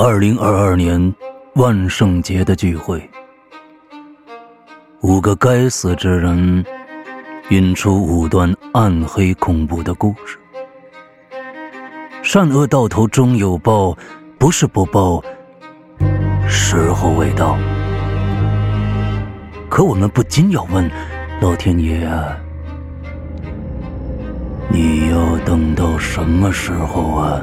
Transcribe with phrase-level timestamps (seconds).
[0.00, 1.12] 二零二二年
[1.54, 3.02] 万圣节的聚会，
[5.00, 6.64] 五个该死之人
[7.50, 10.38] 引出五段暗黑恐怖的故事。
[12.22, 13.92] 善恶到头终有报，
[14.38, 15.20] 不是不报，
[16.46, 17.58] 时候未到。
[19.68, 20.88] 可我们不禁要问：
[21.40, 22.08] 老天爷，
[24.70, 27.42] 你要等到什么时候啊？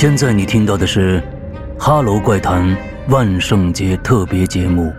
[0.00, 1.20] 现在你听到的是
[1.76, 2.64] 《哈喽怪谈》
[3.08, 4.84] 万圣节特别节目《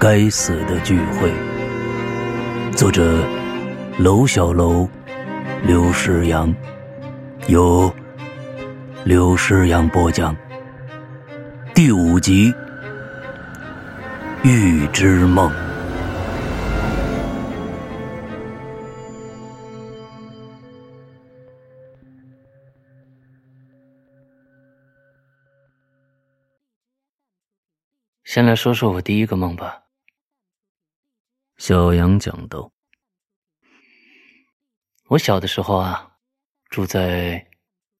[0.00, 1.30] 该死的聚会》，
[2.74, 3.22] 作者
[3.98, 4.88] 楼小楼、
[5.62, 6.50] 刘诗阳，
[7.48, 7.94] 由
[9.04, 10.34] 刘诗阳播讲。
[11.74, 12.50] 第五集
[14.42, 15.50] 《预知梦》。
[28.26, 29.84] 先来说说我第一个梦吧。
[31.58, 32.72] 小杨讲道
[35.06, 36.18] ：“我小的时候啊，
[36.68, 37.48] 住在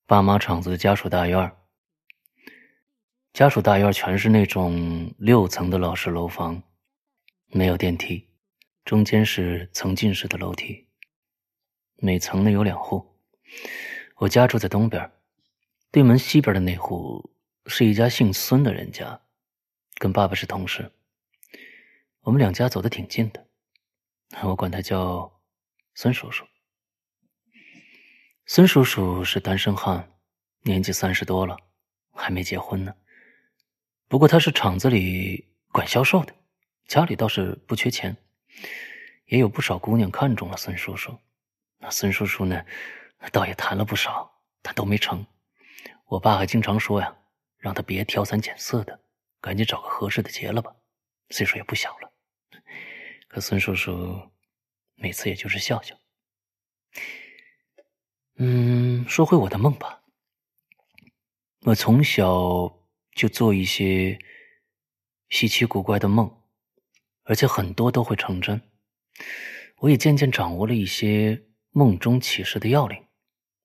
[0.04, 1.56] 爸妈厂子的家属大院
[3.32, 6.60] 家属大院全是那种六层的老式楼房，
[7.46, 8.28] 没有电梯，
[8.84, 10.88] 中间是层进式的楼梯，
[11.98, 13.16] 每层呢有两户。
[14.16, 15.08] 我家住在东边，
[15.92, 17.30] 对门西边的那户
[17.66, 19.20] 是一家姓孙的人家。”
[19.98, 20.92] 跟爸爸是同事，
[22.20, 23.46] 我们两家走得挺近的，
[24.42, 25.40] 我管他叫
[25.94, 26.44] 孙叔叔。
[28.44, 30.12] 孙叔叔是单身汉，
[30.62, 31.56] 年纪三十多了，
[32.12, 32.94] 还没结婚呢。
[34.06, 36.34] 不过他是厂子里管销售的，
[36.86, 38.14] 家里倒是不缺钱，
[39.24, 41.18] 也有不少姑娘看中了孙叔叔。
[41.78, 42.64] 那孙叔叔呢，
[43.32, 45.26] 倒也谈了不少，但都没成。
[46.04, 47.16] 我爸还经常说呀，
[47.56, 49.00] 让他别挑三拣四的。
[49.40, 50.74] 赶紧找个合适的结了吧，
[51.30, 52.12] 岁数也不小了。
[53.28, 54.30] 可孙叔叔
[54.94, 55.96] 每次也就是笑笑。
[58.36, 60.02] 嗯，说回我的梦吧。
[61.62, 62.80] 我从小
[63.14, 64.18] 就做一些
[65.28, 66.42] 稀奇古怪的梦，
[67.24, 68.60] 而且很多都会成真。
[69.78, 73.04] 我也渐渐掌握了一些梦中启示的要领。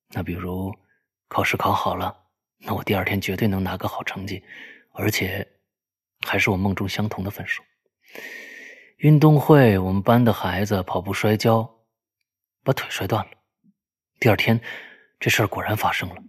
[0.08, 0.74] 那比如
[1.28, 2.26] 考试考好了，
[2.58, 4.44] 那我第二天绝对能拿个好成绩，
[4.92, 5.48] 而且。
[6.26, 7.62] 还是我梦中相同的分数。
[8.98, 11.68] 运动会，我们班的孩子跑步摔跤，
[12.62, 13.30] 把腿摔断了。
[14.20, 14.60] 第二天，
[15.18, 16.22] 这事儿果然发生了，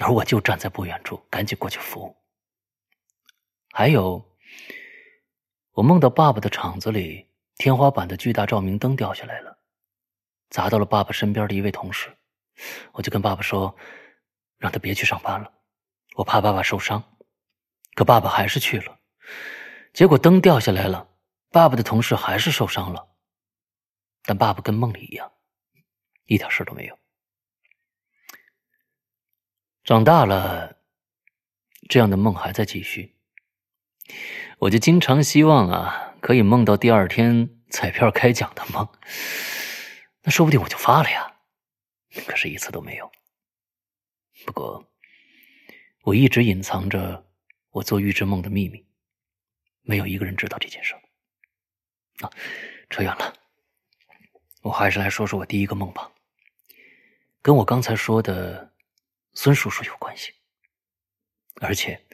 [0.00, 2.14] 而我就站在不远处，赶紧过去扶。
[3.72, 4.36] 还有，
[5.72, 9.58] 我梦到爸爸的厂子里天花板的巨大照明灯掉下来了，
[10.50, 12.14] 砸到了爸爸身边的一位同事。
[12.92, 13.74] 我就跟爸爸说，
[14.58, 15.50] 让他别去上班了，
[16.16, 17.02] 我怕爸爸受伤。
[17.94, 18.98] 可爸爸还是去了。
[19.96, 21.08] 结果灯掉下来了，
[21.48, 23.08] 爸爸的同事还是受伤了，
[24.24, 25.32] 但爸爸跟梦里一样，
[26.26, 26.98] 一点事都没有。
[29.84, 30.76] 长大了，
[31.88, 33.16] 这样的梦还在继续，
[34.58, 38.86] 我就经常希望啊，可以梦到第二天彩票开奖的梦，
[40.24, 41.38] 那说不定我就发了呀。
[42.26, 43.10] 可是，一次都没有。
[44.44, 44.86] 不过，
[46.02, 47.26] 我一直隐藏着
[47.70, 48.84] 我做预知梦的秘密。
[49.86, 50.94] 没有一个人知道这件事
[52.20, 52.30] 啊，
[52.90, 53.32] 扯远了，
[54.62, 56.10] 我还是来说说我第一个梦吧，
[57.40, 58.74] 跟我刚才说的
[59.34, 60.32] 孙叔叔有关系，
[61.60, 62.04] 而且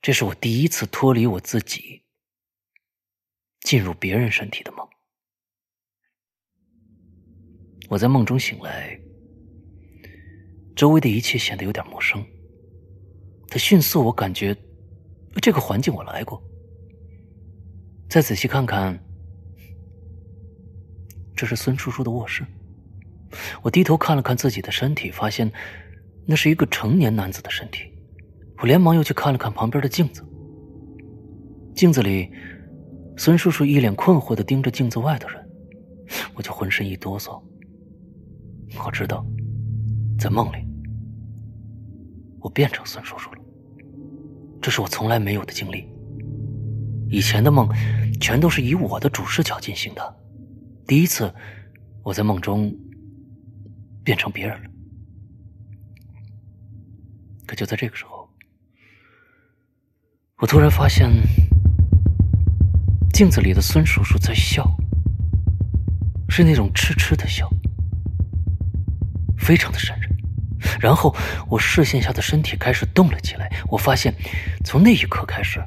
[0.00, 2.02] 这是我第一次脱离我自己，
[3.60, 4.88] 进入别人身体的梦。
[7.90, 8.98] 我在梦中醒来，
[10.74, 12.24] 周围的一切显得有点陌生，
[13.48, 14.56] 他迅速我感觉。
[15.40, 16.42] 这个环境我来过，
[18.08, 18.98] 再仔细看看，
[21.36, 22.44] 这是孙叔叔的卧室。
[23.62, 25.50] 我低头看了看自己的身体，发现
[26.26, 27.84] 那是一个成年男子的身体。
[28.58, 30.22] 我连忙又去看了看旁边的镜子，
[31.74, 32.30] 镜子里，
[33.16, 35.48] 孙叔叔一脸困惑的盯着镜子外的人，
[36.34, 37.40] 我就浑身一哆嗦。
[38.84, 39.24] 我知道，
[40.18, 40.58] 在梦里，
[42.40, 43.39] 我变成孙叔叔了。
[44.60, 45.88] 这是我从来没有的经历。
[47.08, 47.68] 以前的梦，
[48.20, 50.16] 全都是以我的主视角进行的。
[50.86, 51.32] 第一次，
[52.02, 52.72] 我在梦中
[54.04, 54.70] 变成别人了。
[57.46, 58.28] 可就在这个时候，
[60.36, 61.10] 我突然发现，
[63.12, 64.70] 镜子里的孙叔叔在笑，
[66.28, 67.50] 是那种痴痴的笑，
[69.36, 70.16] 非常的瘆人，
[70.80, 71.14] 然后
[71.48, 73.50] 我视线下的身体开始动了起来。
[73.68, 74.14] 我发现，
[74.64, 75.62] 从那一刻开始，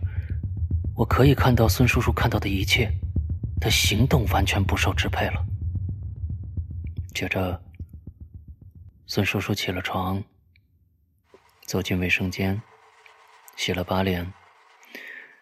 [0.96, 2.92] 我可以看到孙叔叔看到的一切，
[3.62, 5.46] 他行动完全不受支配了。
[7.14, 7.62] 接着，
[9.06, 10.24] 孙叔叔起了床，
[11.66, 12.60] 走进卫生间，
[13.56, 14.34] 洗了把脸，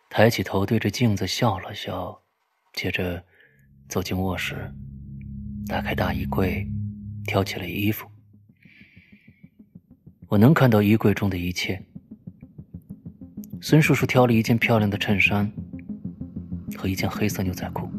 [0.09, 2.21] 抬起头对着镜子笑了笑，
[2.73, 3.23] 接着
[3.87, 4.69] 走进卧室，
[5.67, 6.67] 打开大衣柜，
[7.25, 8.10] 挑起了衣服。
[10.31, 11.83] 我能看到衣柜中的一切。
[13.59, 15.51] 孙叔叔挑了一件漂亮的衬衫
[16.77, 17.89] 和一件黑色牛仔裤，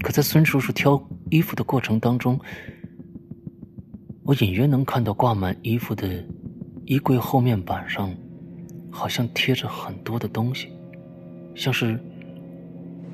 [0.00, 1.00] 可在孙叔叔挑
[1.30, 2.36] 衣服的过程当中，
[4.24, 6.26] 我隐约能看到挂满衣服的
[6.84, 8.12] 衣柜后面板上，
[8.90, 10.72] 好像贴着很多的东西，
[11.54, 11.96] 像是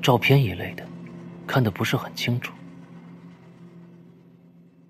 [0.01, 0.83] 照片一类的，
[1.45, 2.51] 看得不是很清楚。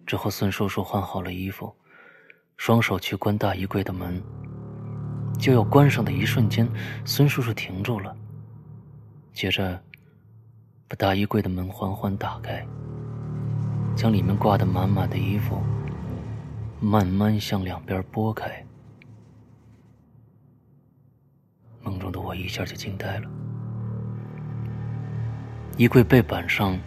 [0.07, 1.75] 之后，孙叔叔换好了衣服。
[2.60, 4.22] 双手去关大衣柜的门，
[5.40, 6.68] 就要关上的一瞬间，
[7.06, 8.14] 孙叔叔停住了。
[9.32, 9.82] 接着，
[10.86, 12.68] 把大衣柜的门缓缓打开，
[13.96, 15.64] 将里面挂的满满的衣服
[16.82, 18.62] 慢慢向两边拨开。
[21.82, 23.30] 梦中的我一下就惊呆了，
[25.78, 26.78] 衣柜背板上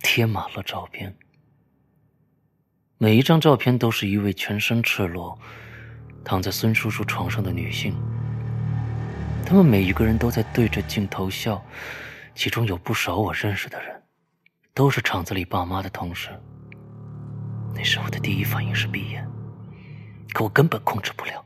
[0.00, 1.16] 贴满了照片。
[3.00, 5.38] 每一张照片都是一位全身赤裸、
[6.24, 7.94] 躺在孙叔叔床上的女性。
[9.46, 11.64] 他们每一个人都在对着镜头笑，
[12.34, 14.02] 其中有不少我认识的人，
[14.74, 16.28] 都是厂子里爸妈的同事。
[17.72, 19.24] 那时候的第一反应是闭眼，
[20.32, 21.44] 可我根本控制不了。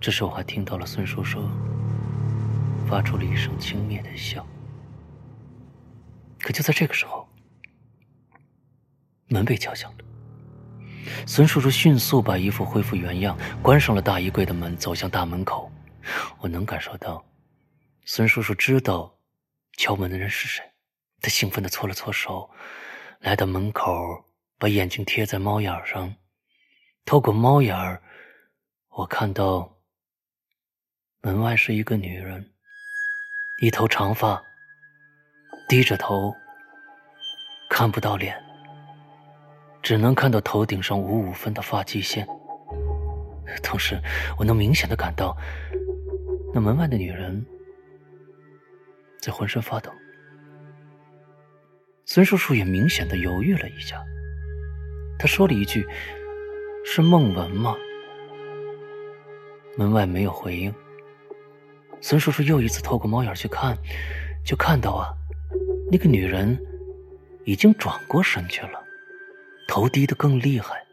[0.00, 1.42] 这时我还听到了孙叔叔
[2.86, 4.46] 发出了一声轻蔑的笑。
[6.38, 7.23] 可就在这个时候。
[9.34, 9.98] 门被敲响了，
[11.26, 15.68] 孙叔叔迅速把衣服恢复原样，关上了大衣柜的门，走向大门口。
[16.38, 17.24] 我能感受到，
[18.04, 19.12] 孙叔叔知道
[19.76, 20.64] 敲门的人是谁。
[21.20, 22.48] 他兴奋地搓了搓手，
[23.18, 24.24] 来到门口，
[24.56, 26.14] 把眼睛贴在猫眼上，
[27.04, 28.00] 透过猫眼儿，
[28.90, 29.76] 我看到
[31.22, 32.52] 门外是一个女人，
[33.62, 34.40] 一头长发，
[35.68, 36.32] 低着头，
[37.70, 38.43] 看不到脸。
[39.84, 42.26] 只能看到头顶上五五分的发际线，
[43.62, 44.00] 同时
[44.38, 45.36] 我能明显的感到，
[46.54, 47.44] 那门外的女人
[49.20, 49.92] 在浑身发抖。
[52.06, 54.02] 孙叔叔也明显的犹豫了一下，
[55.18, 55.86] 他说了一句
[56.82, 57.76] ：“是孟文吗？”
[59.76, 60.74] 门外没有回应。
[62.00, 63.76] 孙叔叔又一次透过猫眼去看，
[64.42, 65.12] 就看到啊，
[65.90, 66.58] 那个女人
[67.44, 68.82] 已经转过身去了。
[69.66, 70.84] 头低得更厉害，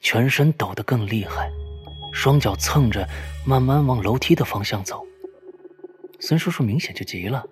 [0.00, 1.50] 全身抖得更厉害，
[2.12, 3.08] 双脚蹭着，
[3.44, 5.04] 慢慢往楼梯的方向走。
[6.20, 7.44] 孙叔叔明显就急了，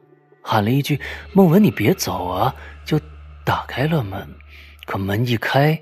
[0.43, 1.01] 喊了一句
[1.33, 2.55] ：“孟文，你别走啊！”
[2.85, 3.01] 就
[3.45, 4.29] 打开了门。
[4.85, 5.81] 可门一开，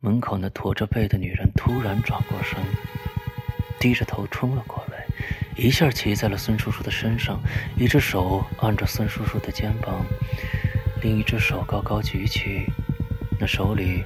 [0.00, 2.58] 门口那驼着背的女人突然转过身，
[3.78, 5.06] 低着头冲了过来，
[5.56, 7.40] 一下骑在了孙叔叔的身上，
[7.76, 10.04] 一只手按着孙叔叔的肩膀。
[11.02, 12.66] 另一只手高高举起，
[13.38, 14.04] 那手里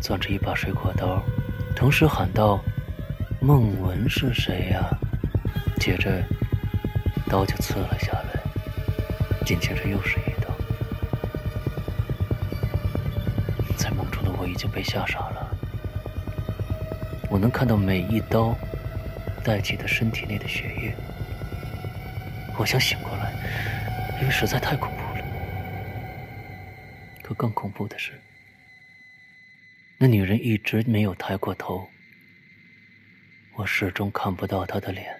[0.00, 1.20] 攥着一把水果刀，
[1.74, 2.62] 同时喊道
[3.42, 4.88] ：“孟文是谁呀？”
[5.80, 6.22] 接着
[7.28, 8.40] 刀就刺了下来，
[9.44, 10.48] 紧接着又是一刀。
[13.76, 15.56] 在梦中的我已经被吓傻了，
[17.28, 18.56] 我能看到每一刀
[19.42, 20.94] 带起的身体内的血液。
[22.56, 23.32] 我想醒过来，
[24.20, 25.05] 因为实在太恐怖。
[27.26, 28.12] 可更恐怖的是，
[29.98, 31.90] 那女人一直没有抬过头，
[33.56, 35.12] 我始终看不到她的脸，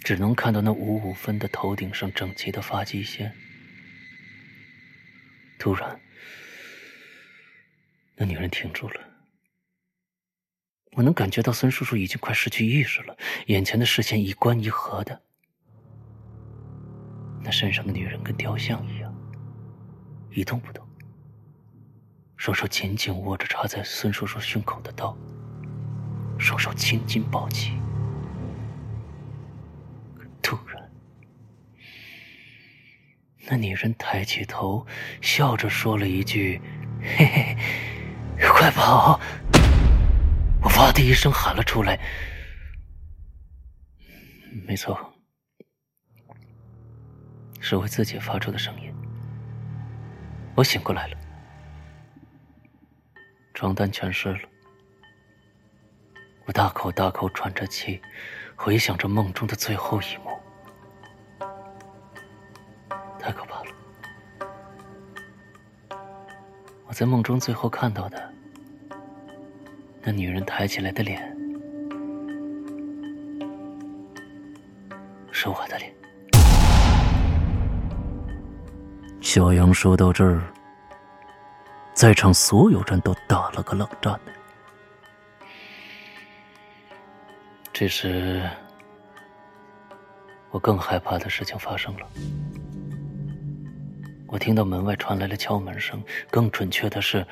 [0.00, 3.32] 只能看到那五五分的头顶上整齐的发际线。
[5.60, 6.00] 突然，
[8.16, 9.00] 那女人停住了，
[10.96, 13.16] 我能感觉到孙叔叔已经快失去意识了，
[13.46, 15.22] 眼前的视线一关一合的，
[17.44, 19.05] 那身上的女人跟雕像一样。
[20.30, 20.86] 一动不动，
[22.36, 25.16] 双手紧紧握着插在孙叔叔胸口的刀，
[26.38, 27.72] 双手轻轻抱起。
[30.42, 30.90] 突然，
[33.48, 34.86] 那女人抬起头，
[35.20, 36.60] 笑着说了一句
[37.00, 37.56] ：“嘿嘿，
[38.48, 39.20] 快跑！”
[40.62, 41.98] 我哇的一声喊了出来。
[44.66, 45.14] 没错，
[47.60, 48.94] 是我自己发出的声音。
[50.56, 51.16] 我醒过来了，
[53.52, 54.40] 床单全湿了，
[56.46, 58.00] 我大口大口喘着气，
[58.56, 60.30] 回想着梦中的最后一幕，
[63.18, 63.70] 太可怕了！
[66.86, 68.32] 我在梦中最后看到的，
[70.00, 71.36] 那女人抬起来的脸，
[75.30, 75.95] 是我的脸。
[79.36, 80.40] 小杨说到这儿，
[81.92, 84.18] 在场所有人都打了个冷战。
[87.70, 88.48] 这时，
[90.48, 92.08] 我更害怕的事情发生了。
[94.26, 97.22] 我听到门外传来了敲门声，更准确的是，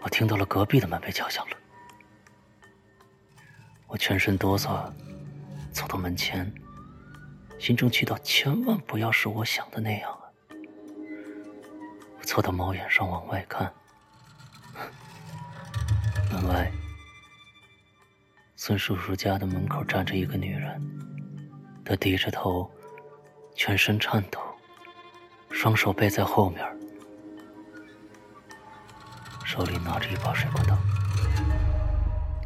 [0.00, 1.56] 我听到了隔壁的门被敲响了。
[3.86, 4.92] 我全身哆嗦，
[5.70, 6.52] 走到门前。
[7.60, 10.24] 心中祈祷，千万不要是我想的那样啊！
[12.18, 13.70] 我凑到猫眼上往外看，
[16.32, 16.72] 门外，
[18.56, 20.82] 孙叔叔家的门口站着一个女人，
[21.84, 22.68] 她低着头，
[23.54, 24.40] 全身颤抖，
[25.50, 26.64] 双手背在后面，
[29.44, 30.74] 手里拿着一把水果刀。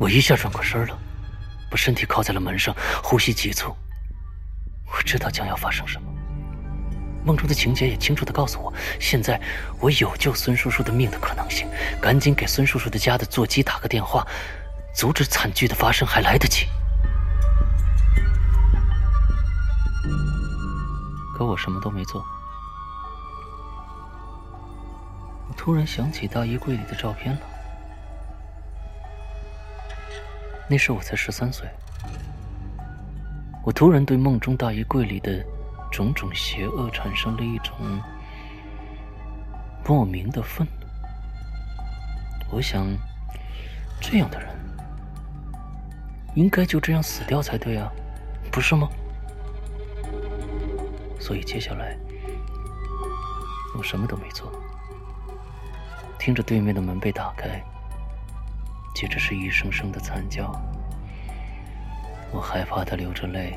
[0.01, 0.99] 我一下转过身了，
[1.71, 3.73] 把身体靠在了门上，呼吸急促。
[4.97, 6.09] 我知道将要发生什么，
[7.25, 9.41] 梦中的情节也清楚的告诉我，现在
[9.81, 11.67] 我有救孙叔叔的命的可能性，
[12.01, 14.25] 赶紧给孙叔叔的家的座机打个电话，
[14.95, 16.67] 阻止惨剧的发生还来得及。
[21.37, 22.25] 可我什么都没做，
[25.49, 27.41] 我突然想起大衣柜里的照片了，
[30.69, 31.69] 那时我才十三岁。
[33.65, 35.43] 我突然对梦中大衣柜里的
[35.91, 37.75] 种种邪恶产生了一种
[39.87, 40.87] 莫名的愤怒。
[42.51, 42.87] 我想，
[44.01, 44.49] 这样的人
[46.35, 47.91] 应该就这样死掉才对啊，
[48.53, 48.87] 不是吗？
[51.19, 51.97] 所以接下来
[53.79, 54.53] 我什么都没做，
[56.19, 57.65] 听着对面的门被打开，
[58.95, 60.53] 接着是一声声的惨叫。
[62.35, 63.57] 我害怕的流着泪，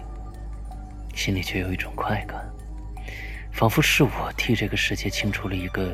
[1.15, 2.47] 心里却有一种快感，
[3.51, 5.91] 仿佛是我替这个世界清除了一个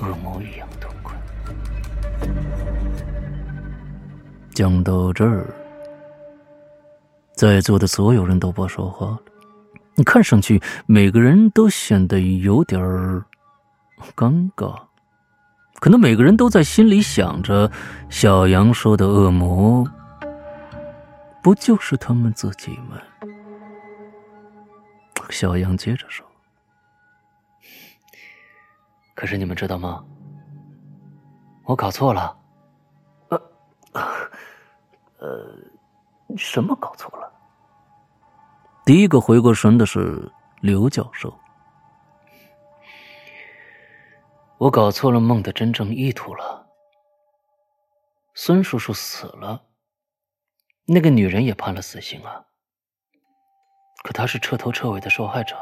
[0.00, 1.16] 恶魔一样痛快。
[4.52, 5.46] 讲到这儿，
[7.34, 9.18] 在座的所有人都不说话了。
[9.94, 13.24] 你看上去每个人都显得有点儿
[14.14, 14.78] 尴尬，
[15.80, 17.70] 可能每个人都在心里想着
[18.10, 19.88] 小杨说的恶魔。
[21.42, 23.00] 不就是他们自己吗？
[25.30, 26.26] 小杨接着说
[29.14, 30.04] ：“可是你们知道吗？
[31.64, 32.36] 我搞错了。
[33.28, 33.40] 呃，
[35.18, 35.56] 呃，
[36.36, 37.32] 什么搞错了？”
[38.84, 40.30] 第一个回过神的是
[40.60, 41.32] 刘教授。
[44.58, 46.66] 我搞错了梦的真正意图了。
[48.34, 49.62] 孙叔叔死了。
[50.92, 52.44] 那个女人也判了死刑啊，
[54.02, 55.56] 可她是彻头彻尾的受害者，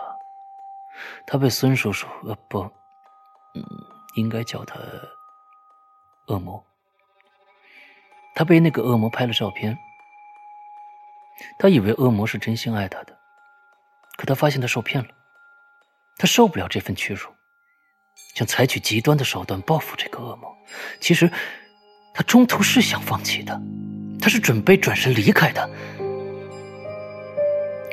[1.27, 2.61] 她被孙叔叔呃不，
[3.55, 3.63] 嗯，
[4.15, 4.81] 应该叫她
[6.29, 6.65] 恶魔。
[8.35, 9.77] 她被那个恶魔拍了照片，
[11.59, 13.15] 她以为恶魔是真心爱她的，
[14.17, 15.11] 可她发现她受骗了，
[16.17, 17.29] 她受不了这份屈辱，
[18.35, 20.57] 想采取极端的手段报复这个恶魔。
[21.01, 21.31] 其实，
[22.15, 23.61] 她中途是想放弃的。
[24.21, 25.69] 他是准备转身离开的，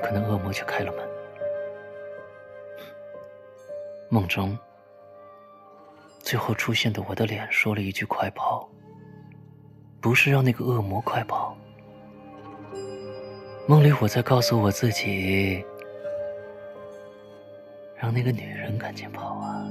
[0.01, 1.07] 可那恶魔却开了门。
[4.09, 4.57] 梦中，
[6.19, 8.69] 最后出现的我的脸说了一句“快跑”，
[10.01, 11.57] 不是让那个恶魔快跑。
[13.67, 15.63] 梦里我在告诉我自己，
[17.95, 19.65] 让那个女人赶紧跑啊。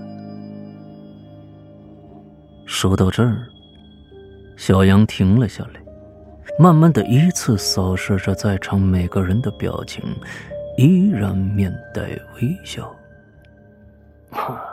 [2.67, 3.47] 说到这儿，
[4.57, 5.84] 小杨停了下来。
[6.57, 10.05] 慢慢的，依次扫视着在场每个人的表情，
[10.77, 12.03] 依然面带
[12.37, 12.95] 微笑。
[14.31, 14.65] 哈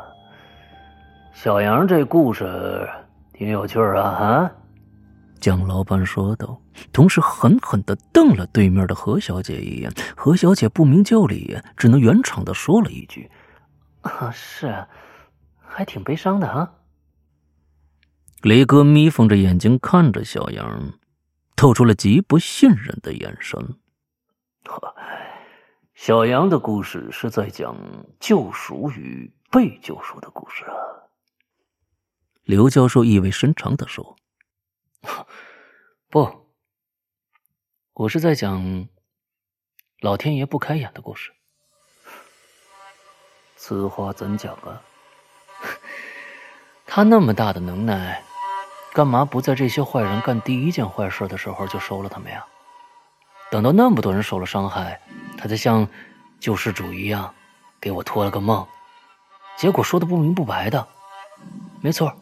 [1.33, 2.87] 小杨这故事
[3.33, 4.01] 挺有趣啊！
[4.01, 4.51] 啊，
[5.39, 6.61] 蒋老板说道，
[6.93, 9.91] 同时狠狠的瞪了对面的何小姐一眼。
[10.15, 13.27] 何小姐不明就里，只能圆场的说了一句
[14.01, 14.87] ：“啊，是啊，
[15.57, 16.73] 还挺悲伤的啊。”
[18.43, 20.93] 雷哥眯缝着眼睛看着小杨。
[21.61, 23.75] 透出了极不信任的眼神。
[25.93, 27.77] 小杨的故事是在讲
[28.19, 30.73] 救赎与被救赎的故事啊。
[32.41, 34.15] 刘教授意味深长的说
[36.09, 36.47] ：“不，
[37.93, 38.87] 我是在讲
[39.99, 41.31] 老天爷不开眼的故事。
[43.55, 44.81] 此话怎讲啊？
[46.87, 48.23] 他那么大的能耐，
[48.93, 52.45] 干嘛不在这些坏人干第一件坏事的时候就收了他们呀？
[53.49, 55.01] 等到那么多人受了伤害，
[55.37, 55.87] 他才像
[56.39, 57.33] 救世主一样
[57.79, 58.65] 给我托了个梦，
[59.57, 60.87] 结果说的不明不白的。
[61.81, 62.13] 没错。”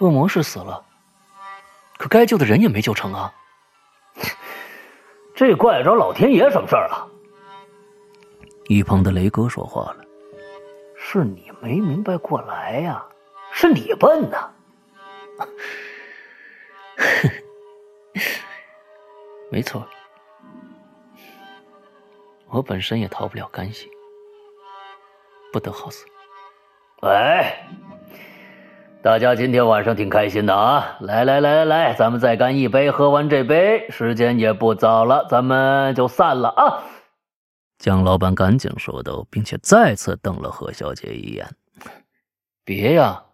[0.00, 0.84] 恶魔是死了，
[1.96, 3.32] 可该救的人也没救成啊！
[5.36, 7.06] 这怪着老天爷什么事儿啊？
[8.66, 10.04] 一旁的雷哥说话了
[10.98, 13.04] ：“是你没明白过来呀，
[13.52, 14.50] 是你笨呐！”
[19.54, 19.86] 没错，
[22.48, 23.88] 我本身也逃不了干系，
[25.52, 26.04] 不得好死。
[27.02, 27.54] 喂。
[29.00, 30.96] 大家今天晚上挺开心的啊！
[30.98, 36.82] 来来来来来，咱们再干一杯，喝完这杯，时间也不早了，咱们就散了啊！
[37.78, 41.48] 江老板赶紧说道，并且再次瞪了何小姐一眼
[42.64, 43.24] ：“别呀，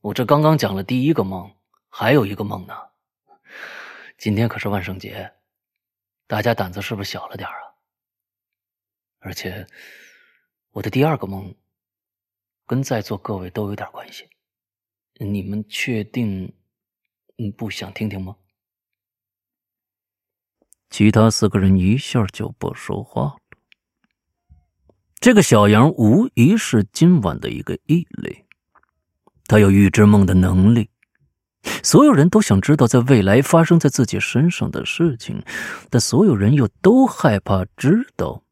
[0.00, 1.50] 我这刚刚讲了第一个梦，
[1.90, 2.72] 还有一个梦呢。
[4.18, 5.32] 今天可是万圣节，
[6.26, 7.54] 大家胆子是不是小了点啊？
[9.18, 9.66] 而且，
[10.70, 11.54] 我的第二个梦，
[12.66, 14.28] 跟在座各位都有点关系。”
[15.18, 16.54] 你们确定，
[17.56, 18.36] 不想听听吗？
[20.90, 23.38] 其他四个人一下就不说话了。
[25.18, 28.46] 这个小杨无疑是今晚的一个异类，
[29.46, 30.90] 他有预知梦的能力。
[31.82, 35.42] 所有人都想知道在未来发生在自己身上的事情，
[35.90, 38.42] 但所有人又都害怕知道。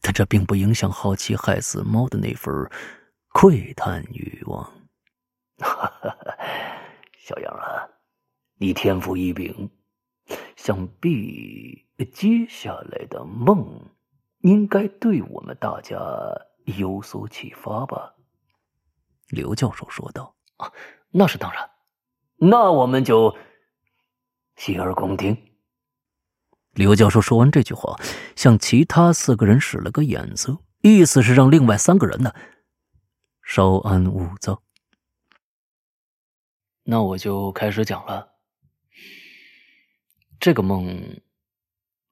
[0.00, 2.54] 但这并不影响好奇害死猫的那份
[3.32, 4.72] 窥探欲望。
[7.18, 7.88] 小杨啊，
[8.58, 9.70] 你天赋异禀，
[10.56, 13.66] 想必接下来的梦
[14.42, 15.98] 应该对我们大家
[16.64, 18.14] 有所启发吧？
[19.28, 20.34] 刘教授说道。
[20.58, 20.72] 啊，
[21.10, 21.68] 那是当然。
[22.40, 23.36] 那我们就
[24.56, 25.36] 洗耳恭听。
[26.72, 27.98] 刘教授说完这句话，
[28.36, 32.32] 向其他四个人使了个眼色，意思是让另外三个人呢
[33.42, 34.62] 稍安勿躁。
[36.84, 38.36] 那我就开始讲了。
[40.38, 41.20] 这个梦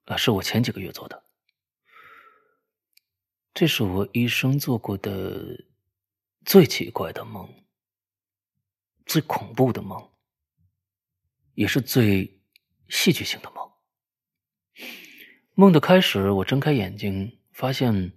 [0.05, 1.23] 啊，是我前几个月做的。
[3.53, 5.63] 这是我一生做过的
[6.43, 7.49] 最奇怪的梦，
[9.05, 10.11] 最恐怖的梦，
[11.57, 12.39] 也是最
[12.87, 13.71] 戏剧性的梦。
[15.55, 18.13] 梦的开始，我睁开眼睛，发现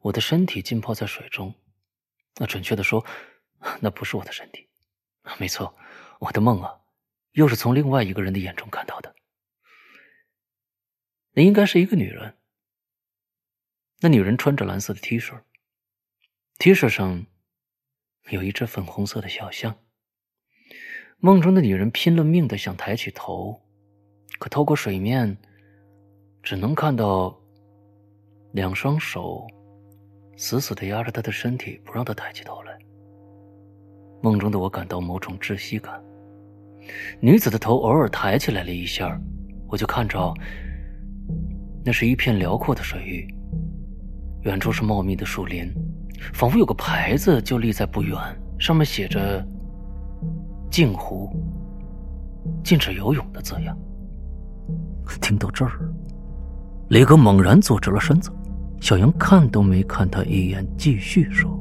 [0.00, 1.54] 我的身体浸泡在水中。
[2.36, 3.02] 那准确的说，
[3.80, 4.68] 那不是我的身体。
[5.38, 5.74] 没错，
[6.20, 6.78] 我的梦啊，
[7.32, 9.16] 又是从另外一个人的眼中看到的。
[11.30, 12.36] 那应该是一个女人。
[14.00, 15.42] 那女人穿着蓝色的 T 恤
[16.58, 17.24] ，T 恤上
[18.28, 19.82] 有一只粉红色的小象。
[21.20, 23.60] 梦中的女人拼了命的想抬起头，
[24.38, 25.36] 可透过水面，
[26.44, 27.36] 只能看到
[28.52, 29.44] 两双手
[30.36, 32.78] 死死的压着她的身体，不让她抬起头来。
[34.22, 36.00] 梦中的我感到某种窒息感，
[37.20, 39.20] 女子的头偶尔抬起来了一下，
[39.66, 40.32] 我就看着，
[41.84, 43.26] 那是一片辽阔的水域，
[44.42, 45.68] 远处是茂密的树林，
[46.32, 48.16] 仿佛有个牌子就立在不远，
[48.60, 49.44] 上面写着
[50.70, 51.30] “镜湖，
[52.62, 53.76] 禁止游泳”的字样。
[55.20, 55.72] 听到这儿，
[56.90, 58.30] 雷哥猛然坐直了身子，
[58.80, 61.58] 小杨看都没看他一眼，继续说。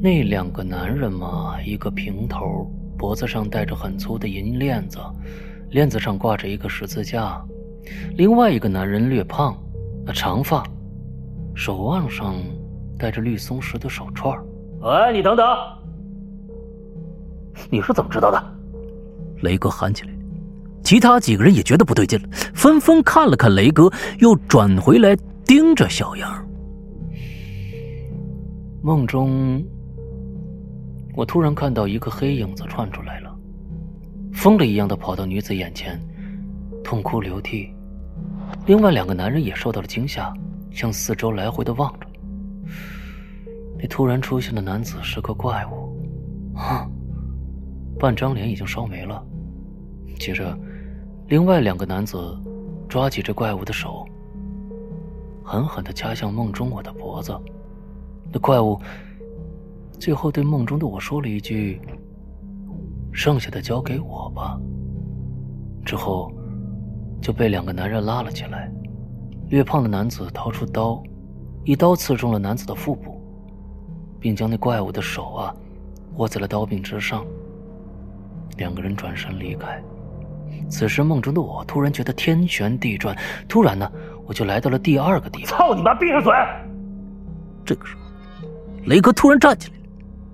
[0.00, 4.98] 那两个男人嘛，一个平头，脖子上戴着很粗的银链子，
[5.70, 7.44] 链子上挂着一个十字架；
[8.16, 9.56] 另外一个男人略胖，
[10.14, 10.64] 长发，
[11.54, 12.36] 手腕上
[12.98, 14.38] 戴着绿松石的手串。
[14.82, 15.46] 哎，你等等！
[17.70, 18.42] 你是怎么知道的？
[19.42, 20.12] 雷哥喊起来。
[20.84, 23.90] 其他几个人也觉得不对劲了，纷纷看了看雷哥，
[24.20, 26.48] 又转回来盯着小杨。
[28.82, 29.62] 梦中。
[31.14, 33.36] 我突然看到一个黑影子窜出来了，
[34.32, 36.00] 疯了一样的跑到女子眼前，
[36.84, 37.68] 痛哭流涕。
[38.66, 40.32] 另外两个男人也受到了惊吓，
[40.70, 42.06] 向四周来回的望着。
[43.80, 46.00] 那突然出现的男子是个怪物，
[46.56, 46.87] 啊，
[47.98, 49.24] 半张脸已经烧没了。
[50.18, 50.56] 接着，
[51.26, 52.36] 另外两个男子
[52.88, 54.06] 抓起这怪物的手，
[55.44, 57.38] 狠狠的掐向梦中我的脖子。
[58.32, 58.78] 那怪物
[59.98, 61.80] 最后对梦中的我说了一句
[63.12, 64.60] ：“剩下的交给我吧。”
[65.84, 66.30] 之后
[67.20, 68.70] 就被两个男人拉了起来。
[69.48, 71.02] 略胖的男子掏出刀，
[71.64, 73.18] 一刀刺中了男子的腹部，
[74.20, 75.54] 并将那怪物的手啊
[76.16, 77.24] 握在了刀柄之上。
[78.58, 79.82] 两个人转身离开。
[80.68, 83.16] 此时梦中的我突然觉得天旋地转，
[83.48, 83.90] 突然呢，
[84.26, 85.58] 我就来到了第二个地方。
[85.58, 85.94] 操你妈！
[85.94, 86.32] 闭上嘴！
[87.64, 88.02] 这个时候，
[88.84, 89.84] 雷哥突然站起来了，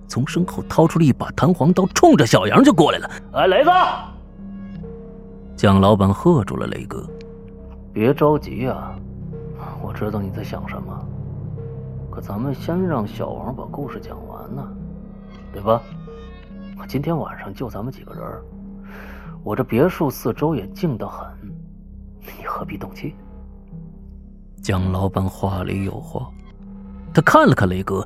[0.09, 3.11] 从身后掏出了一把弹簧刀，冲着小杨就过来了。
[3.35, 3.71] 哎，雷子！
[5.55, 7.09] 蒋老板喝住了雷哥
[7.95, 8.97] ：“别着急啊，
[9.81, 11.07] 我知道你在想什么，
[12.11, 14.69] 可咱们先让小王把故事讲完呢，
[15.53, 15.81] 对吧？
[16.87, 18.23] 今天晚上就咱们几个人。”
[19.45, 21.31] 我这别墅四周也静得很，
[22.23, 23.15] 你何必动气？
[24.63, 26.31] 蒋老板话里有话，
[27.13, 28.03] 他看了看雷哥，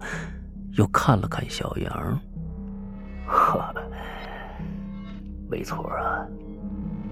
[0.73, 2.21] 又看了看小杨。
[3.25, 3.73] 呵，
[5.49, 6.27] 没错啊，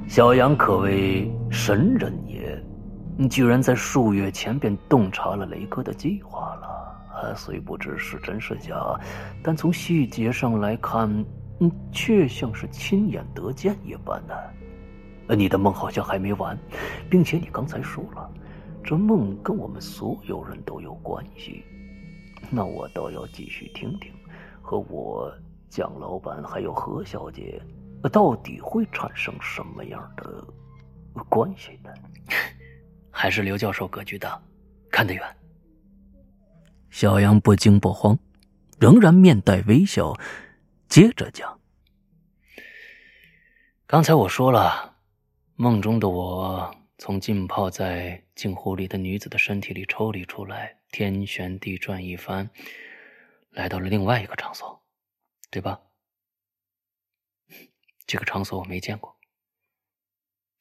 [0.09, 2.61] 小杨可谓神人也，
[3.17, 6.67] 你居然在数月前便洞察了雷哥的计划了。
[7.15, 8.75] 啊，虽不知是真是假，
[9.41, 11.25] 但从细节上来看。
[11.61, 14.35] 嗯，却像是亲眼得见一般呢。
[15.35, 16.57] 你的梦好像还没完，
[17.11, 18.31] 并且你刚才说了，
[18.85, 21.65] 这梦跟我们所有人都有关系。
[22.51, 24.13] 那我倒要继续听听，
[24.63, 25.33] 和我
[25.69, 27.61] 蒋老板还有何小姐，
[28.13, 30.45] 到底会产生什么样的
[31.29, 31.91] 关系呢？
[33.11, 34.41] 还是刘教授格局大，
[34.91, 35.23] 看得远。
[36.91, 38.17] 小杨不惊不慌，
[38.79, 40.15] 仍然面带微笑。
[40.97, 41.61] 接着讲，
[43.87, 44.97] 刚才我说了，
[45.55, 52.49] 梦中的我从浸泡在镜湖里的女子的身体里抽离出来，天旋地转一番，
[53.51, 54.83] 来到了另外一个场所，
[55.51, 55.83] 对吧？
[58.07, 59.19] 这个场所我没见过，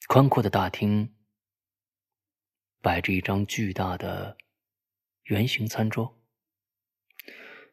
[0.09, 1.15] 宽阔的大厅
[2.81, 4.35] 摆着一张巨大的
[5.23, 6.21] 圆形餐桌，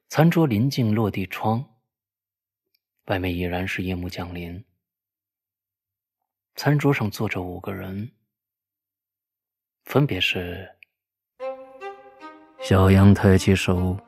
[0.08, 1.68] 餐桌临近落地窗。
[3.06, 4.64] 外面已然是夜幕降临，
[6.54, 8.12] 餐桌上坐着五个人，
[9.84, 10.70] 分别是
[12.60, 13.98] 小杨抬起手，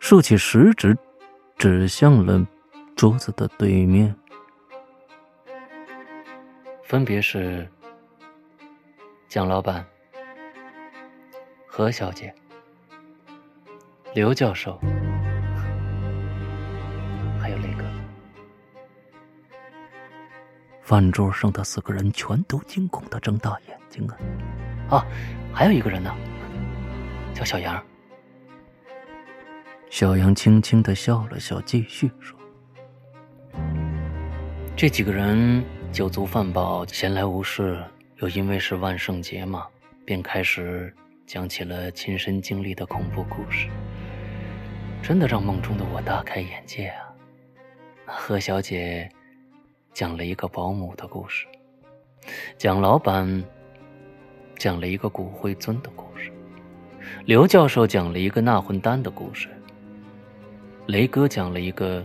[0.00, 0.96] 竖起食指，
[1.58, 2.46] 指向了
[2.96, 4.16] 桌子的对面，
[6.82, 7.70] 分别是
[9.28, 9.86] 蒋老板、
[11.66, 12.34] 何小姐、
[14.14, 14.80] 刘教授。
[20.86, 24.06] 饭桌上的四个人全都惊恐的睁大眼睛
[24.88, 24.98] 啊！
[24.98, 25.06] 啊，
[25.52, 26.14] 还有一个人呢，
[27.34, 27.82] 叫小杨。
[29.90, 32.38] 小杨轻轻的笑了笑，继续说
[34.78, 37.82] ：“这几个人酒足饭饱，闲来无事，
[38.18, 39.66] 又因为是万圣节嘛，
[40.04, 40.94] 便开始
[41.26, 43.66] 讲起了亲身经历的恐怖故事。
[45.02, 47.10] 真的让梦中的我大开眼界啊！
[48.06, 49.10] 何小姐。”
[49.96, 51.46] 讲了一个保姆的故事，
[52.58, 53.42] 蒋老板
[54.58, 56.30] 讲了一个骨灰尊的故事，
[57.24, 59.48] 刘教授讲了一个纳魂丹的故事，
[60.88, 62.04] 雷哥讲了一个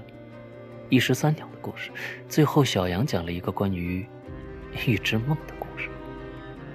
[0.88, 1.91] 一石三鸟的故事，
[2.30, 4.08] 最后小杨讲了一个关于
[4.88, 5.89] 一只梦的故事。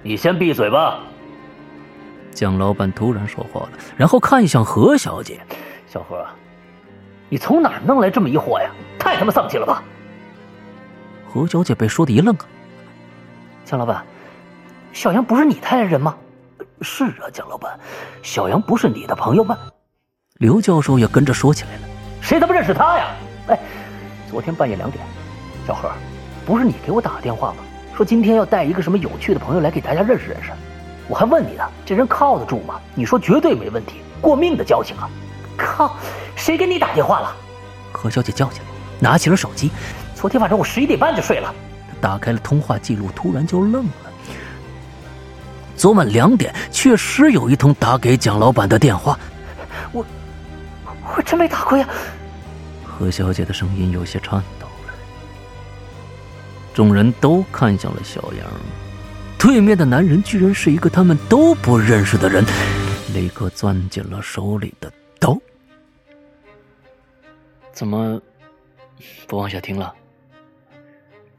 [0.03, 0.99] 你先闭嘴吧！
[2.29, 5.41] 蒋老板突然说话了，然后看向何小姐
[5.89, 6.23] ：“小何，
[7.27, 8.69] 你从哪儿弄来这么一货呀？
[8.99, 9.83] 太他妈丧气了吧！”
[11.33, 12.45] 何小姐被说的一愣啊！
[13.65, 14.03] 蒋老板，
[14.93, 16.15] 小杨不是你带来人吗？
[16.81, 17.77] 是啊，蒋老板，
[18.23, 19.57] 小杨不是你的朋友吗？
[20.35, 21.81] 刘教授也跟着说起来了。
[22.21, 23.07] 谁他妈认识他呀？
[23.47, 23.59] 哎，
[24.29, 25.03] 昨天半夜两点，
[25.65, 25.91] 小何，
[26.45, 27.57] 不是你给我打电话吗？
[27.95, 30.51] 说今天要带一个什么有趣的朋友来给大家认识认识。
[31.09, 32.79] 我还问你呢，这人靠得住吗？
[32.95, 35.09] 你说绝对没问题，过命的交情啊！
[35.57, 35.95] 靠，
[36.35, 37.35] 谁给你打电话了？
[37.91, 38.65] 何小姐叫起来，
[38.99, 39.71] 拿起了手机。
[40.17, 41.53] 昨天晚上我十一点半就睡了。
[42.01, 44.11] 打开了通话记录，突然就愣了。
[45.75, 49.17] 昨晚两点确实有一通打给蒋老板的电话。
[49.91, 50.03] 我
[51.15, 51.87] 我真没打过呀。
[52.83, 54.93] 何小姐的声音有些颤抖了。
[56.73, 58.47] 众人都看向了小杨，
[59.37, 62.43] 对面的男人居然是一个他们都不认识的人。
[63.13, 65.37] 立刻攥紧了手里的刀。
[67.71, 68.19] 怎么
[69.27, 69.93] 不往下听了？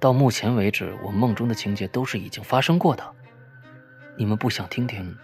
[0.01, 3.15] 到目前为止，我梦中的情节都是已经发生过的。
[4.17, 5.17] 你们不想听听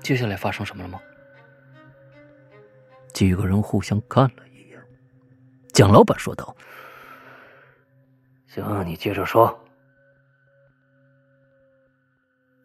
[0.00, 1.00] 接下来发生什么了吗？
[3.12, 4.80] 几个人互相看了一眼。
[5.72, 6.56] 蒋老板说道
[8.46, 9.58] ：“行，你接着说。”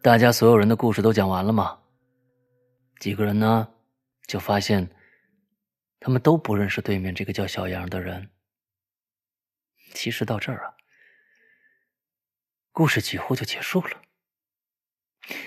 [0.00, 1.76] 大家所有人的故事都讲完了吗？
[3.00, 3.68] 几个人呢，
[4.26, 4.88] 就发现
[6.00, 8.28] 他们都不认识对面这个叫小杨的人。
[9.94, 10.74] 其实到这儿啊，
[12.72, 14.02] 故事几乎就结束了。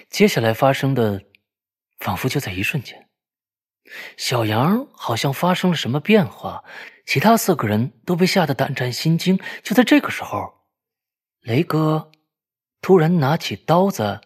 [0.10, 1.24] 接下来发生的，
[2.00, 3.10] 仿佛就在一瞬间。
[4.18, 6.64] 小杨好像发生了什么变化，
[7.06, 9.40] 其他四个人都被吓得胆战心惊。
[9.64, 10.66] 就在这个时候，
[11.42, 12.12] 雷哥
[12.82, 14.22] 突然拿起刀子。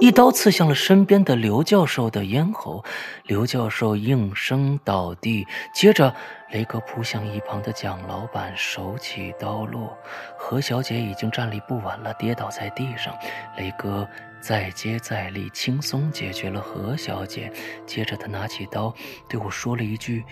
[0.00, 2.84] 一刀刺向了身边的刘教授的咽喉，
[3.24, 5.46] 刘教授应声倒地。
[5.74, 6.14] 接着，
[6.50, 9.96] 雷哥扑向一旁的蒋老板，手起刀落。
[10.36, 13.14] 何小姐已经站立不稳了，跌倒在地上。
[13.56, 14.06] 雷哥
[14.38, 17.50] 再接再厉，轻松解决了何小姐。
[17.86, 18.94] 接着，他拿起刀
[19.30, 20.22] 对我说了一句：“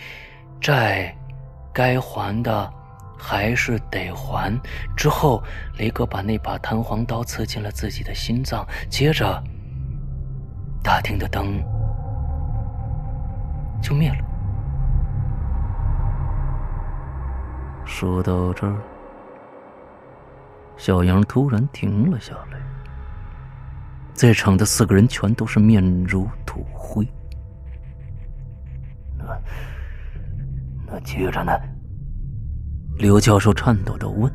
[0.60, 1.16] 债
[1.72, 2.72] 该还的。”
[3.18, 4.56] 还是得还。
[4.96, 5.42] 之后，
[5.78, 8.66] 雷哥把那把弹簧刀刺进了自己的心脏。
[8.88, 9.42] 接着，
[10.82, 11.62] 大厅的灯
[13.82, 14.18] 就灭了。
[17.84, 18.76] 说到这儿，
[20.76, 22.58] 小杨突然停了下来。
[24.12, 27.06] 在场的四个人全都是面如土灰。
[29.16, 29.24] 那
[30.86, 31.52] 那接着呢？
[32.98, 34.32] 刘教授颤抖的问：“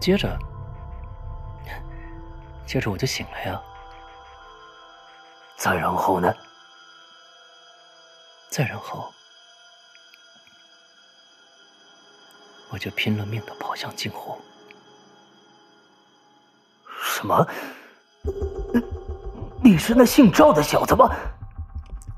[0.00, 0.36] 接着，
[2.66, 3.62] 接着我就醒了呀。
[5.56, 6.34] 再然后呢？
[8.50, 9.08] 再然后，
[12.70, 14.36] 我就拼了命的跑向镜湖。
[17.04, 17.46] 什么？
[19.62, 21.08] 你是那姓赵的小子吗？”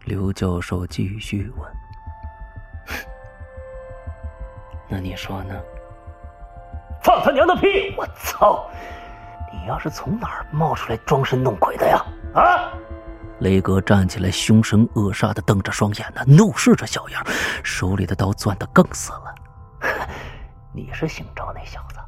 [0.06, 1.77] 刘教授继续问。
[4.88, 5.54] 那你说呢？
[7.02, 7.94] 放他娘的屁！
[7.96, 8.68] 我操！
[9.52, 12.04] 你要是从哪儿冒出来装神弄鬼的呀？
[12.34, 12.72] 啊！
[13.40, 17.22] 雷哥站起来，凶神恶煞的瞪着双眼呢，怒视着小杨，
[17.62, 19.34] 手里的刀攥得更死了。
[20.74, 22.00] 你是姓赵那小子？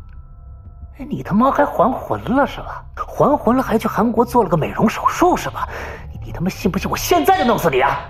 [0.98, 2.84] 哎，你他妈还还魂了是吧？
[2.96, 5.68] 还魂了还去韩国做了个美容手术是吧？
[6.12, 8.00] 你你他妈信不信我现在就弄死你啊？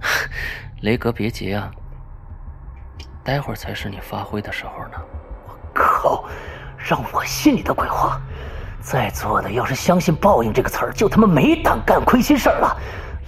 [0.82, 1.70] 雷哥别急啊！
[3.28, 4.98] 待会儿才是你发挥的时候呢！
[5.46, 6.24] 我靠，
[6.78, 8.18] 让我信你的鬼话！
[8.80, 12.74] 在座的要是相信报应这个词儿，就他妈没胆干亏心事儿了。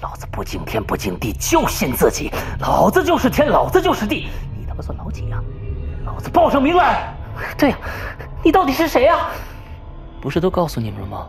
[0.00, 2.32] 老子不敬天不敬地，就信自己。
[2.60, 4.30] 老子就是天，老子就是地。
[4.58, 5.38] 你他妈算老几呀？
[6.06, 7.14] 老子报上名来！
[7.58, 7.76] 对呀，
[8.42, 9.28] 你到底是谁呀？
[10.18, 11.28] 不是都告诉你们了吗？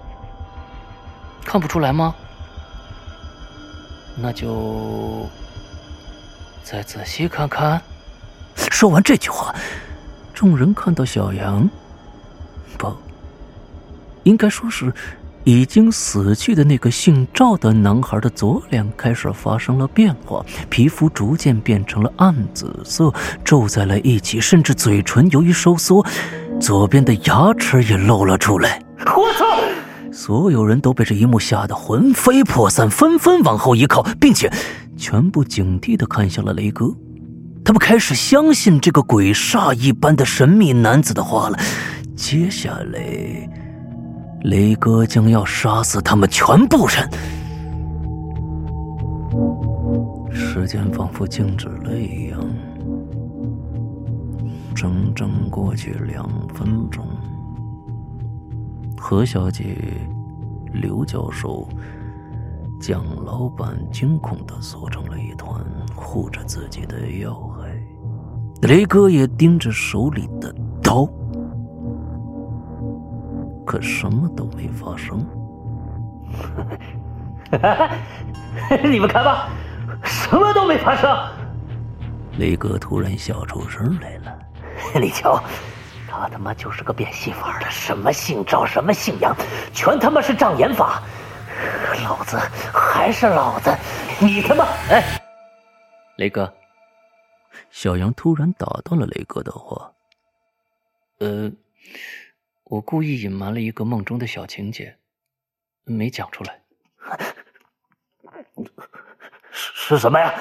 [1.44, 2.16] 看不出来吗？
[4.16, 5.28] 那就
[6.64, 7.82] 再仔细看看。
[8.72, 9.54] 说完这句话，
[10.34, 11.70] 众人看到小杨，
[12.78, 12.92] 不，
[14.24, 14.92] 应该说是
[15.44, 26.04] 已经死去的那个姓赵的男孩的左脸开始发生了变化，皮肤逐渐变成了暗紫色，皱在了一起，甚至嘴唇由于收缩，
[26.60, 28.82] 左边的牙齿也露了出来。
[29.00, 29.46] 我操！
[30.12, 34.52] 所有人都被这一幕吓得魂飞魄散，纷纷往后一靠，并且
[34.98, 36.86] 全部警惕的看向了雷哥。
[37.72, 41.58] 他们开始相信这个鬼煞一般的神秘男子的话了。
[42.18, 43.00] 接下来，
[44.42, 47.10] 雷哥将要杀死他们全部人。
[50.34, 52.42] 时间仿佛静止了一样，
[54.76, 57.08] 整整过去两分钟。
[58.98, 59.78] 何小姐、
[60.74, 61.70] 刘教授、
[62.82, 65.64] 蒋老板惊恐的缩成了一团，
[65.96, 67.70] 护着自己的要害。
[68.64, 71.08] 雷哥也盯着手里的刀，
[73.68, 75.24] 可什么都没发生。
[78.84, 79.48] 你们看吧，
[80.04, 81.16] 什么都没发生。
[82.40, 84.36] 雷哥突然笑出声来了。
[85.00, 85.40] 你瞧，
[86.10, 89.36] 他他妈就是个变戏法的，什么姓赵，什么姓杨，
[89.72, 91.04] 全他妈是障眼法。
[92.04, 92.38] 老子
[92.74, 93.70] 还是老子，
[94.20, 95.22] 你他妈哎，
[96.18, 96.54] 雷哥。
[97.70, 99.94] 小杨突然打断了雷哥的话
[101.20, 101.52] ：“呃，
[102.64, 104.98] 我故意隐瞒了一个梦中的小情节，
[105.84, 106.62] 没讲出来。
[109.52, 110.34] 是是什么呀？”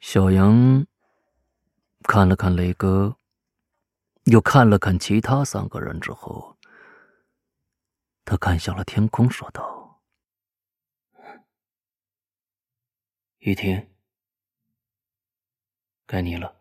[0.00, 0.86] 小杨
[2.02, 3.16] 看了看雷哥，
[4.24, 6.53] 又看了看其他三个人之后，
[8.24, 10.00] 他看向了天空说道
[13.38, 13.88] 雨婷
[16.06, 16.54] 该你了。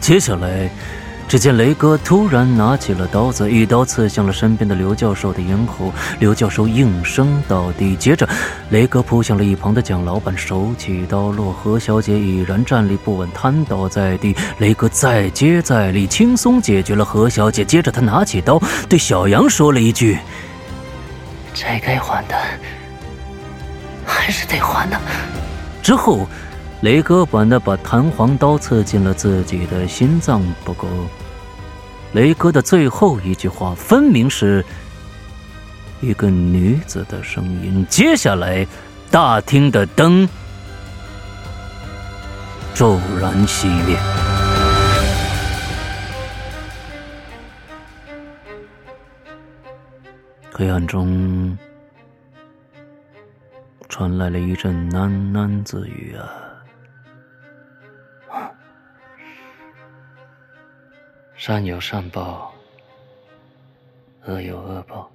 [0.00, 0.70] 接下来
[1.28, 7.94] 只见雷哥突然拿起了刀子，一刀刺向了身边的刘教授的咽喉，刘教授应声倒地。
[7.96, 8.26] 接着，
[8.70, 11.52] 雷哥扑向了一旁的蒋老板，手起刀落。
[11.52, 14.34] 何小姐已然站立不稳，瘫倒在地。
[14.56, 17.62] 雷哥再接再厉，轻松解决了何小姐。
[17.62, 20.18] 接着，他拿起刀对小杨说了一句
[21.52, 22.34] ：“债该还的，
[24.06, 24.98] 还是得还的。”
[25.82, 26.26] 之后。
[26.82, 30.40] 雷哥把那把弹簧刀刺进了自己的心脏。
[30.64, 30.88] 不过，
[32.12, 34.64] 雷哥的最后一句话分明是
[36.00, 37.86] 一个女子的声音。
[37.90, 38.66] 接下来，
[39.10, 40.28] 大厅的灯
[42.74, 43.98] 骤然熄灭，
[50.52, 51.56] 黑暗中
[53.88, 56.47] 传来了一阵喃喃自语啊。
[61.40, 62.52] 善有善报，
[64.24, 65.08] 恶有恶报。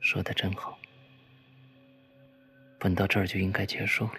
[0.00, 0.76] 说的真好，
[2.76, 4.18] 本到这儿就应该结束了，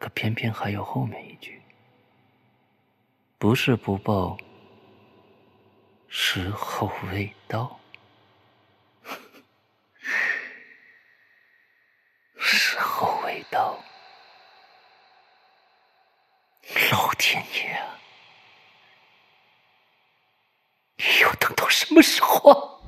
[0.00, 1.62] 可偏偏还有后面一句：
[3.38, 4.36] 不是不报，
[6.08, 7.78] 时候未到。
[12.36, 13.78] 时候未到，
[16.90, 17.89] 老天爷啊！
[21.40, 22.78] 等到什么时候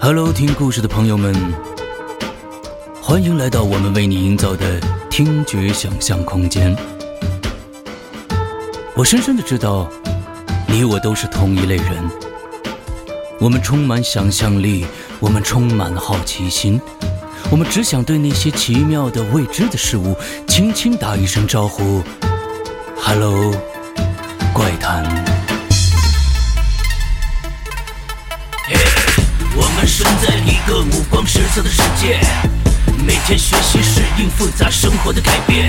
[0.00, 1.32] ？Hello，听故事的朋友们，
[3.00, 6.76] 欢迎来到我们为你营造的听觉想象空间。
[8.96, 9.88] 我深深的知道，
[10.66, 12.10] 你我都是同一类人，
[13.42, 14.86] 我们充满想象力。
[15.18, 16.80] 我们充满好奇心，
[17.50, 22.04] 我们只想对那些奇妙的未知的事物轻轻打一声招呼
[22.96, 23.52] ，Hello，
[24.52, 25.02] 怪谈。
[29.56, 32.20] 我们生在一个五光十色的世界，
[33.04, 35.68] 每天学习适应复杂生活的改变。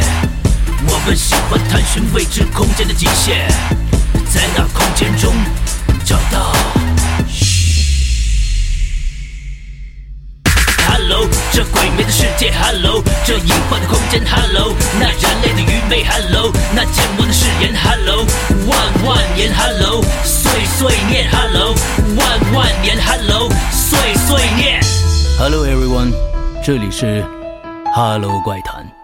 [0.88, 3.48] 我们喜欢探寻未知空间的极限，
[4.32, 5.34] 在那空间中
[6.06, 6.54] 找到。
[11.54, 18.26] 这鬼魅的世界，Hello，这隐幻的空间，Hello，那人类的愚昧，Hello，那缄默的誓言，Hello，
[18.66, 21.76] 万万年，Hello，岁岁念，Hello，
[22.18, 24.82] 万万年，Hello，岁岁念
[25.38, 26.12] ，Hello everyone，
[26.66, 27.24] 这里是
[27.94, 29.03] Hello 怪谈。